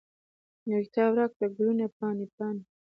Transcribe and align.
یو 0.71 0.79
کتاب 0.85 1.09
راکړه، 1.19 1.47
ګلونه 1.55 1.85
پاڼې، 1.97 2.25
پاڼې 2.35 2.61